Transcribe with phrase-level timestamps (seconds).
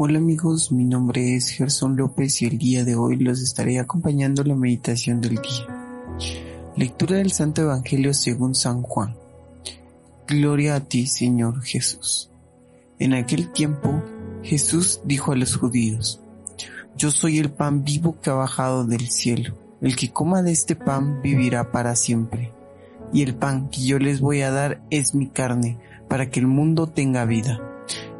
[0.00, 4.44] Hola amigos, mi nombre es Gerson López y el día de hoy los estaré acompañando
[4.44, 5.66] la meditación del día.
[6.76, 9.16] Lectura del Santo Evangelio según San Juan.
[10.28, 12.30] Gloria a ti, Señor Jesús.
[13.00, 14.00] En aquel tiempo,
[14.44, 16.20] Jesús dijo a los judíos,
[16.96, 19.56] Yo soy el pan vivo que ha bajado del cielo.
[19.80, 22.52] El que coma de este pan vivirá para siempre.
[23.12, 26.46] Y el pan que yo les voy a dar es mi carne, para que el
[26.46, 27.77] mundo tenga vida.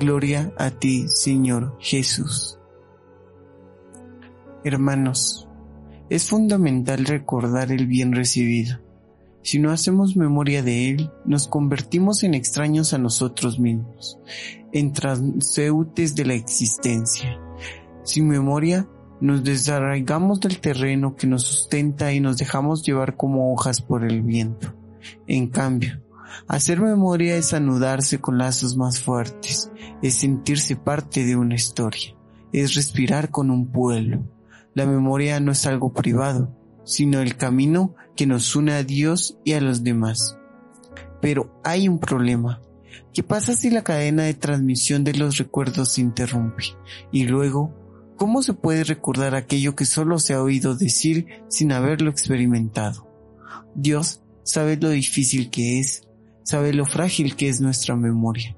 [0.00, 2.58] Gloria a ti, Señor Jesús.
[4.64, 5.46] Hermanos,
[6.08, 8.78] es fundamental recordar el bien recibido.
[9.42, 14.18] Si no hacemos memoria de él, nos convertimos en extraños a nosotros mismos,
[14.72, 17.38] en transeúntes de la existencia.
[18.02, 18.88] Sin memoria,
[19.20, 24.22] nos desarraigamos del terreno que nos sustenta y nos dejamos llevar como hojas por el
[24.22, 24.74] viento.
[25.26, 26.00] En cambio,
[26.48, 29.70] Hacer memoria es anudarse con lazos más fuertes,
[30.02, 32.14] es sentirse parte de una historia,
[32.52, 34.24] es respirar con un pueblo.
[34.74, 36.54] La memoria no es algo privado,
[36.84, 40.36] sino el camino que nos une a Dios y a los demás.
[41.20, 42.60] Pero hay un problema.
[43.12, 46.64] ¿Qué pasa si la cadena de transmisión de los recuerdos se interrumpe?
[47.10, 47.74] Y luego,
[48.16, 53.08] ¿cómo se puede recordar aquello que solo se ha oído decir sin haberlo experimentado?
[53.74, 56.09] Dios sabe lo difícil que es
[56.50, 58.56] sabe lo frágil que es nuestra memoria.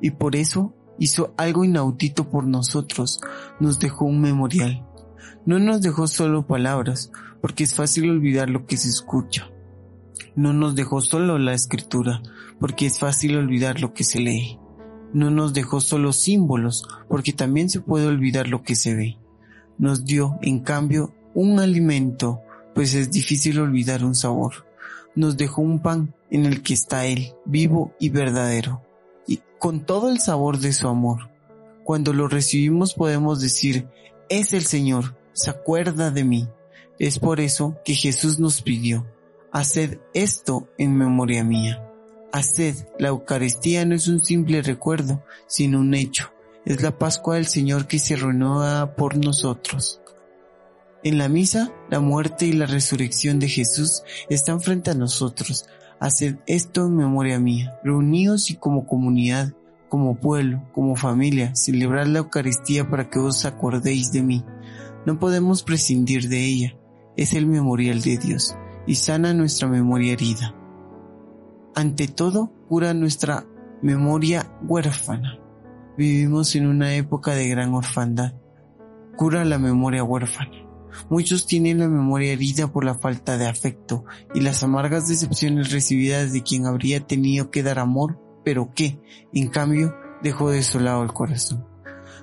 [0.00, 3.20] Y por eso hizo algo inaudito por nosotros,
[3.60, 4.86] nos dejó un memorial.
[5.44, 7.12] No nos dejó solo palabras,
[7.42, 9.50] porque es fácil olvidar lo que se escucha.
[10.34, 12.22] No nos dejó solo la escritura,
[12.58, 14.58] porque es fácil olvidar lo que se lee.
[15.12, 19.18] No nos dejó solo símbolos, porque también se puede olvidar lo que se ve.
[19.76, 22.40] Nos dio, en cambio, un alimento,
[22.74, 24.64] pues es difícil olvidar un sabor
[25.14, 28.82] nos dejó un pan en el que está Él, vivo y verdadero,
[29.26, 31.30] y con todo el sabor de su amor.
[31.84, 33.88] Cuando lo recibimos podemos decir,
[34.28, 36.48] es el Señor, se acuerda de mí.
[36.98, 39.06] Es por eso que Jesús nos pidió,
[39.52, 41.90] haced esto en memoria mía.
[42.32, 46.32] Haced, la Eucaristía no es un simple recuerdo, sino un hecho.
[46.64, 50.00] Es la Pascua del Señor que se renueva por nosotros.
[51.04, 55.66] En la misa, la muerte y la resurrección de Jesús están frente a nosotros.
[56.00, 57.78] Haced esto en memoria mía.
[57.84, 59.52] Reunidos y como comunidad,
[59.90, 64.44] como pueblo, como familia, celebrar la Eucaristía para que os acordéis de mí.
[65.04, 66.76] No podemos prescindir de ella.
[67.18, 70.54] Es el memorial de Dios y sana nuestra memoria herida.
[71.74, 73.44] Ante todo, cura nuestra
[73.82, 75.38] memoria huérfana.
[75.98, 78.32] Vivimos en una época de gran orfandad.
[79.18, 80.63] Cura la memoria huérfana.
[81.10, 84.04] Muchos tienen la memoria herida por la falta de afecto
[84.34, 89.00] y las amargas decepciones recibidas de quien habría tenido que dar amor, pero que,
[89.32, 91.66] en cambio, dejó desolado el corazón.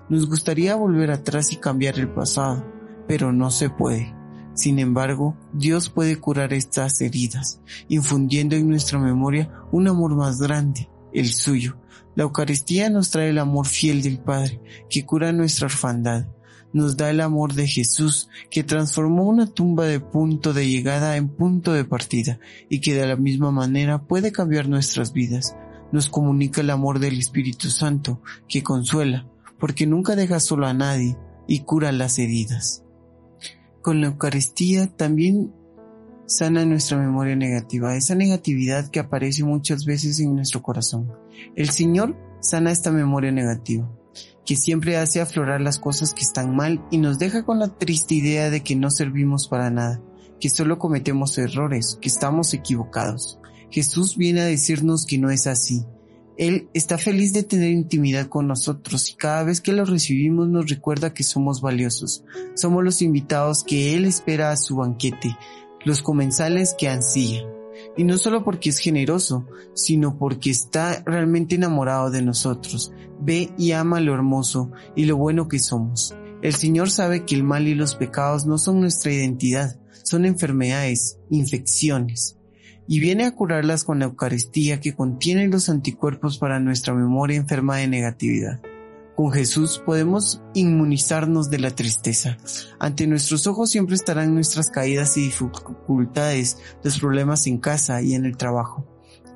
[0.10, 2.66] Nos gustaría volver atrás y cambiar el pasado,
[3.08, 4.16] pero no se puede.
[4.54, 10.90] Sin embargo, Dios puede curar estas heridas, infundiendo en nuestra memoria un amor más grande,
[11.14, 11.78] el suyo.
[12.16, 16.26] La Eucaristía nos trae el amor fiel del Padre, que cura nuestra orfandad
[16.74, 21.30] nos da el amor de Jesús que transformó una tumba de punto de llegada en
[21.30, 22.40] punto de partida
[22.70, 25.56] y que de la misma manera puede cambiar nuestras vidas.
[25.92, 29.28] Nos comunica el amor del Espíritu Santo que consuela
[29.60, 32.84] porque nunca deja solo a nadie y cura las heridas.
[33.82, 35.54] Con la Eucaristía también
[36.26, 41.12] sana nuestra memoria negativa, esa negatividad que aparece muchas veces en nuestro corazón.
[41.56, 43.90] El Señor sana esta memoria negativa,
[44.46, 48.16] que siempre hace aflorar las cosas que están mal y nos deja con la triste
[48.16, 50.02] idea de que no servimos para nada,
[50.40, 53.40] que solo cometemos errores, que estamos equivocados.
[53.70, 55.86] Jesús viene a decirnos que no es así.
[56.38, 60.70] Él está feliz de tener intimidad con nosotros y cada vez que lo recibimos nos
[60.70, 62.24] recuerda que somos valiosos.
[62.56, 65.38] Somos los invitados que Él espera a su banquete,
[65.86, 67.61] los comensales que ansían.
[67.98, 72.94] Y no solo porque es generoso, sino porque está realmente enamorado de nosotros.
[73.20, 76.16] Ve y ama lo hermoso y lo bueno que somos.
[76.42, 81.20] El Señor sabe que el mal y los pecados no son nuestra identidad, son enfermedades,
[81.30, 82.38] infecciones.
[82.88, 87.78] Y viene a curarlas con la Eucaristía que contiene los anticuerpos para nuestra memoria enferma
[87.78, 88.62] de negatividad.
[89.22, 92.40] Con Jesús podemos inmunizarnos de la tristeza.
[92.80, 98.26] Ante nuestros ojos siempre estarán nuestras caídas y dificultades, los problemas en casa y en
[98.26, 98.84] el trabajo,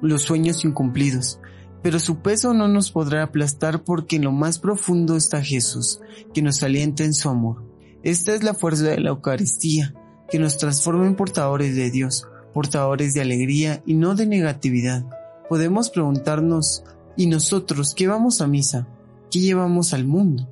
[0.02, 1.40] los sueños incumplidos.
[1.84, 6.02] Pero su peso no nos podrá aplastar porque en lo más profundo está Jesús,
[6.34, 7.64] que nos alienta en su amor.
[8.02, 9.94] Esta es la fuerza de la Eucaristía,
[10.32, 15.06] que nos transforma en portadores de Dios, portadores de alegría y no de negatividad.
[15.48, 16.84] Podemos preguntarnos,
[17.16, 18.88] ¿y nosotros qué vamos a misa?
[19.36, 20.48] ¿Qué llevamos al mundo?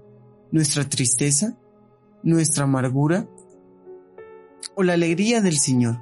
[0.51, 1.57] ¿Nuestra tristeza?
[2.21, 3.29] ¿Nuestra amargura?
[4.75, 5.99] ¿O la alegría del Señor?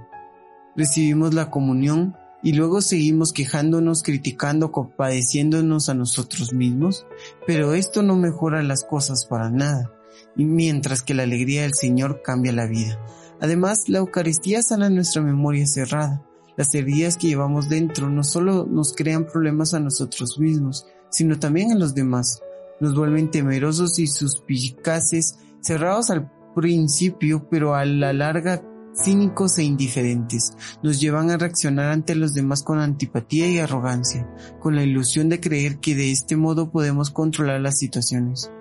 [0.75, 7.05] Recibimos la comunión y luego seguimos quejándonos, criticando, compadeciéndonos a nosotros mismos,
[7.45, 9.93] pero esto no mejora las cosas para nada,
[10.35, 12.99] y mientras que la alegría del Señor cambia la vida.
[13.39, 16.25] Además, la Eucaristía sana nuestra memoria cerrada.
[16.57, 21.71] Las heridas que llevamos dentro no solo nos crean problemas a nosotros mismos, sino también
[21.73, 22.41] a los demás
[22.81, 28.61] nos vuelven temerosos y suspicaces, cerrados al principio, pero a la larga
[28.93, 30.53] cínicos e indiferentes.
[30.83, 34.27] Nos llevan a reaccionar ante los demás con antipatía y arrogancia,
[34.59, 38.51] con la ilusión de creer que de este modo podemos controlar las situaciones.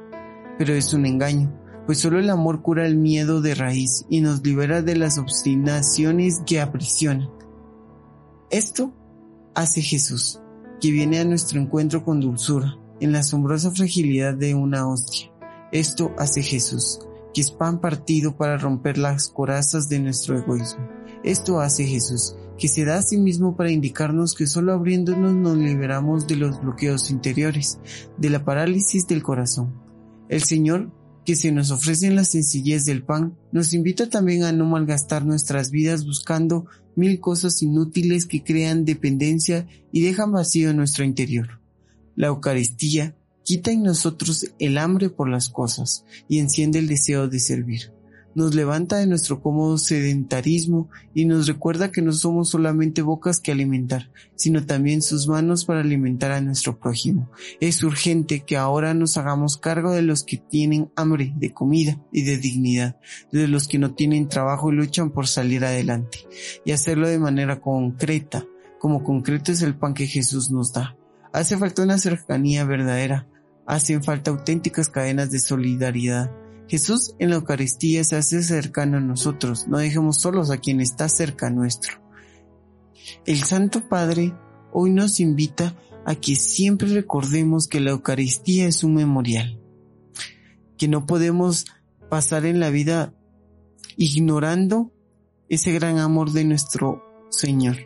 [0.58, 1.52] Pero es un engaño,
[1.86, 6.42] pues solo el amor cura el miedo de raíz y nos libera de las obstinaciones
[6.46, 7.30] que aprisionan.
[8.50, 8.92] Esto
[9.54, 10.40] hace Jesús,
[10.80, 15.30] que viene a nuestro encuentro con dulzura, en la asombrosa fragilidad de una hostia.
[15.72, 17.00] Esto hace Jesús,
[17.32, 20.88] que es pan partido para romper las corazas de nuestro egoísmo.
[21.22, 25.56] Esto hace Jesús, que se da a sí mismo para indicarnos que solo abriéndonos nos
[25.56, 27.78] liberamos de los bloqueos interiores,
[28.18, 29.74] de la parálisis del corazón.
[30.28, 30.92] El Señor,
[31.24, 35.24] que se nos ofrece en la sencillez del pan, nos invita también a no malgastar
[35.24, 36.66] nuestras vidas buscando
[36.96, 41.59] mil cosas inútiles que crean dependencia y dejan vacío nuestro interior.
[42.20, 47.40] La Eucaristía quita en nosotros el hambre por las cosas y enciende el deseo de
[47.40, 47.94] servir.
[48.34, 53.52] Nos levanta de nuestro cómodo sedentarismo y nos recuerda que no somos solamente bocas que
[53.52, 57.30] alimentar, sino también sus manos para alimentar a nuestro prójimo.
[57.58, 62.24] Es urgente que ahora nos hagamos cargo de los que tienen hambre de comida y
[62.24, 63.00] de dignidad,
[63.32, 66.18] de los que no tienen trabajo y luchan por salir adelante,
[66.66, 68.44] y hacerlo de manera concreta,
[68.78, 70.99] como concreto es el pan que Jesús nos da.
[71.32, 73.28] Hace falta una cercanía verdadera,
[73.66, 76.30] hacen falta auténticas cadenas de solidaridad.
[76.68, 81.08] Jesús en la Eucaristía se hace cercano a nosotros, no dejemos solos a quien está
[81.08, 82.00] cerca nuestro.
[83.26, 84.34] El Santo Padre
[84.72, 85.74] hoy nos invita
[86.04, 89.60] a que siempre recordemos que la Eucaristía es un memorial,
[90.76, 91.66] que no podemos
[92.08, 93.14] pasar en la vida
[93.96, 94.92] ignorando
[95.48, 97.76] ese gran amor de nuestro Señor.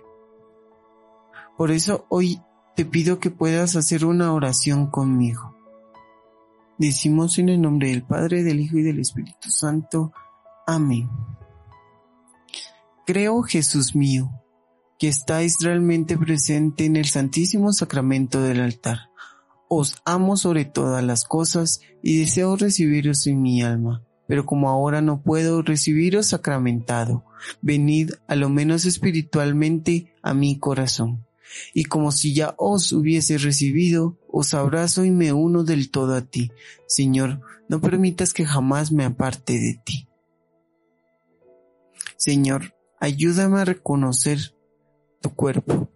[1.56, 2.40] Por eso hoy
[2.74, 5.56] te pido que puedas hacer una oración conmigo.
[6.76, 10.12] Decimos en el nombre del Padre, del Hijo y del Espíritu Santo.
[10.66, 11.08] Amén.
[13.06, 14.30] Creo, Jesús mío,
[14.98, 19.10] que estáis realmente presente en el Santísimo Sacramento del altar.
[19.68, 25.00] Os amo sobre todas las cosas y deseo recibiros en mi alma, pero como ahora
[25.00, 27.24] no puedo recibiros sacramentado,
[27.62, 31.24] venid a lo menos espiritualmente a mi corazón
[31.72, 36.22] y como si ya os hubiese recibido, os abrazo y me uno del todo a
[36.22, 36.52] ti.
[36.86, 40.08] Señor, no permitas que jamás me aparte de ti.
[42.16, 44.54] Señor, ayúdame a reconocer
[45.20, 45.90] tu cuerpo.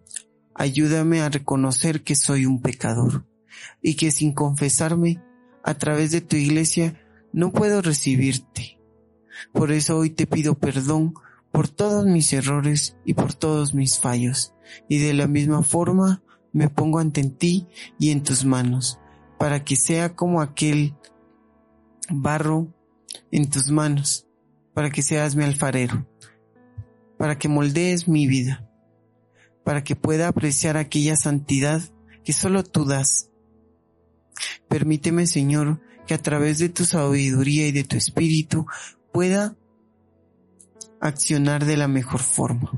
[0.53, 3.25] Ayúdame a reconocer que soy un pecador
[3.81, 5.23] y que sin confesarme
[5.63, 7.01] a través de tu iglesia
[7.31, 8.79] no puedo recibirte.
[9.53, 11.13] Por eso hoy te pido perdón
[11.51, 14.53] por todos mis errores y por todos mis fallos,
[14.87, 17.67] y de la misma forma me pongo ante ti
[17.99, 18.99] y en tus manos,
[19.37, 20.95] para que sea como aquel
[22.09, 22.73] barro
[23.31, 24.25] en tus manos
[24.79, 26.07] para que seas mi alfarero,
[27.17, 28.65] para que moldees mi vida,
[29.65, 31.81] para que pueda apreciar aquella santidad
[32.23, 33.29] que solo tú das.
[34.69, 38.67] Permíteme, Señor, que a través de tu sabiduría y de tu espíritu
[39.11, 39.57] pueda
[41.01, 42.71] accionar de la mejor forma,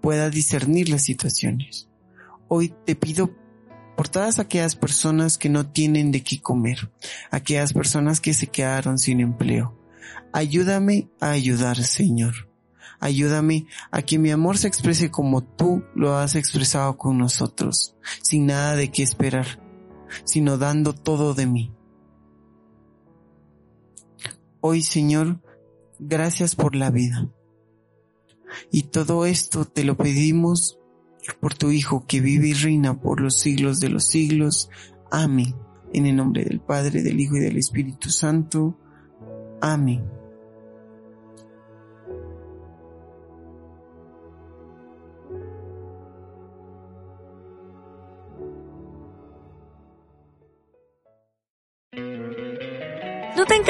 [0.00, 1.88] pueda discernir las situaciones.
[2.48, 3.30] Hoy te pido
[3.96, 6.90] por todas aquellas personas que no tienen de qué comer,
[7.30, 9.80] aquellas personas que se quedaron sin empleo,
[10.32, 12.48] Ayúdame a ayudar, Señor.
[13.00, 18.46] Ayúdame a que mi amor se exprese como tú lo has expresado con nosotros, sin
[18.46, 19.46] nada de qué esperar,
[20.24, 21.72] sino dando todo de mí.
[24.60, 25.40] Hoy, Señor,
[26.00, 27.28] gracias por la vida.
[28.72, 30.78] Y todo esto te lo pedimos
[31.40, 34.70] por tu Hijo que vive y reina por los siglos de los siglos.
[35.10, 35.54] Amén.
[35.92, 38.78] En el nombre del Padre, del Hijo y del Espíritu Santo.
[39.60, 40.19] Amén.